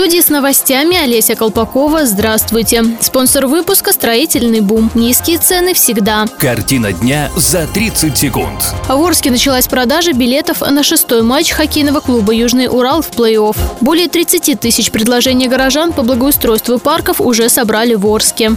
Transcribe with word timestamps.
Студии 0.00 0.20
с 0.22 0.30
новостями 0.30 0.96
Олеся 0.96 1.34
Колпакова. 1.34 2.06
Здравствуйте. 2.06 2.82
Спонсор 3.02 3.46
выпуска 3.46 3.92
«Строительный 3.92 4.62
бум». 4.62 4.90
Низкие 4.94 5.36
цены 5.36 5.74
всегда. 5.74 6.24
Картина 6.38 6.94
дня 6.94 7.30
за 7.36 7.66
30 7.66 8.16
секунд. 8.16 8.74
В 8.88 8.98
Орске 8.98 9.30
началась 9.30 9.68
продажа 9.68 10.14
билетов 10.14 10.62
на 10.62 10.82
шестой 10.82 11.20
матч 11.20 11.50
хоккейного 11.50 12.00
клуба 12.00 12.32
«Южный 12.32 12.68
Урал» 12.68 13.02
в 13.02 13.10
плей-офф. 13.10 13.54
Более 13.82 14.08
30 14.08 14.58
тысяч 14.58 14.90
предложений 14.90 15.48
горожан 15.48 15.92
по 15.92 16.00
благоустройству 16.00 16.78
парков 16.78 17.20
уже 17.20 17.50
собрали 17.50 17.94
в 17.94 18.06
Орске. 18.06 18.52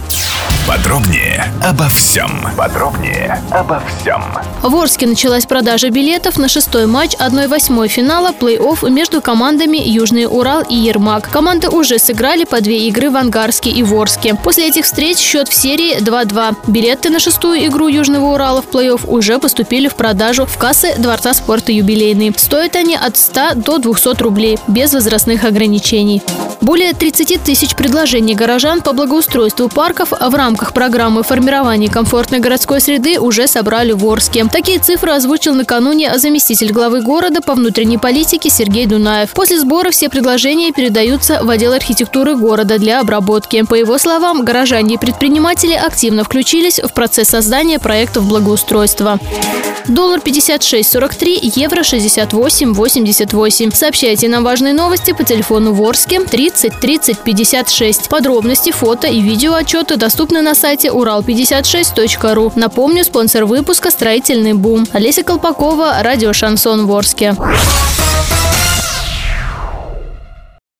Подробнее 0.66 1.52
обо 1.62 1.88
всем. 1.90 2.30
Подробнее 2.56 3.38
обо 3.50 3.82
всем. 4.00 4.22
В 4.62 4.74
Орске 4.74 5.06
началась 5.06 5.44
продажа 5.44 5.90
билетов 5.90 6.38
на 6.38 6.48
шестой 6.48 6.86
матч 6.86 7.12
1-8 7.16 7.86
финала 7.88 8.32
плей-офф 8.32 8.88
между 8.88 9.20
командами 9.20 9.76
«Южный 9.76 10.24
Урал» 10.24 10.62
и 10.62 10.74
«Ермак». 10.74 11.28
Команды 11.28 11.68
уже 11.68 11.98
сыграли 11.98 12.44
по 12.44 12.62
две 12.62 12.88
игры 12.88 13.10
в 13.10 13.16
Ангарске 13.16 13.68
и 13.68 13.82
в 13.82 13.94
Орске. 13.94 14.36
После 14.42 14.68
этих 14.68 14.86
встреч 14.86 15.18
счет 15.18 15.48
в 15.48 15.54
серии 15.54 15.98
2-2. 15.98 16.56
Билеты 16.66 17.10
на 17.10 17.20
шестую 17.20 17.66
игру 17.66 17.88
Южного 17.88 18.32
Урала 18.32 18.62
в 18.62 18.68
плей-офф 18.68 19.06
уже 19.06 19.38
поступили 19.38 19.88
в 19.88 19.96
продажу 19.96 20.46
в 20.46 20.56
кассы 20.56 20.94
Дворца 20.96 21.34
спорта 21.34 21.72
«Юбилейный». 21.72 22.32
Стоят 22.38 22.76
они 22.76 22.96
от 22.96 23.18
100 23.18 23.56
до 23.56 23.76
200 23.76 24.22
рублей, 24.22 24.58
без 24.66 24.94
возрастных 24.94 25.44
ограничений. 25.44 26.22
Более 26.62 26.94
30 26.94 27.42
тысяч 27.42 27.74
предложений 27.74 28.36
горожан 28.36 28.80
по 28.80 28.94
благоустройству 28.94 29.68
парков 29.68 30.12
в 30.12 30.34
рамках 30.54 30.72
программы 30.72 31.24
формирования 31.24 31.90
комфортной 31.90 32.38
городской 32.38 32.80
среды 32.80 33.18
уже 33.18 33.48
собрали 33.48 33.90
в 33.90 34.06
Орске. 34.06 34.44
Такие 34.44 34.78
цифры 34.78 35.10
озвучил 35.10 35.52
накануне 35.52 36.16
заместитель 36.16 36.70
главы 36.70 37.02
города 37.02 37.40
по 37.40 37.54
внутренней 37.54 37.98
политике 37.98 38.50
Сергей 38.50 38.86
Дунаев. 38.86 39.32
После 39.32 39.58
сбора 39.58 39.90
все 39.90 40.08
предложения 40.08 40.70
передаются 40.70 41.42
в 41.42 41.50
отдел 41.50 41.72
архитектуры 41.72 42.36
города 42.36 42.78
для 42.78 43.00
обработки. 43.00 43.62
По 43.62 43.74
его 43.74 43.98
словам, 43.98 44.44
горожане 44.44 44.94
и 44.94 44.98
предприниматели 44.98 45.74
активно 45.74 46.22
включились 46.22 46.78
в 46.78 46.92
процесс 46.92 47.30
создания 47.30 47.80
проектов 47.80 48.28
благоустройства. 48.28 49.18
Доллар 49.88 50.20
56.43, 50.20 51.52
евро 51.56 51.80
68.88. 51.82 53.74
Сообщайте 53.74 54.28
нам 54.28 54.42
важные 54.42 54.72
новости 54.72 55.12
по 55.12 55.24
телефону 55.24 55.72
Ворске 55.74 56.20
30 56.20 56.80
30 56.80 57.18
56. 57.18 58.08
Подробности, 58.08 58.70
фото 58.70 59.06
и 59.06 59.20
видео 59.20 59.54
отчеты 59.54 59.96
доступны 59.96 60.40
на 60.40 60.54
сайте 60.54 60.88
урал56.ру. 60.88 62.52
Напомню, 62.56 63.04
спонсор 63.04 63.44
выпуска 63.44 63.90
«Строительный 63.90 64.54
бум». 64.54 64.86
Олеся 64.92 65.22
Колпакова, 65.22 65.96
радио 66.02 66.32
«Шансон 66.32 66.86
Ворске». 66.86 67.36